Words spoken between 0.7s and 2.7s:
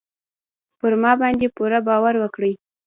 پر ما باندې پوره باور وکړئ.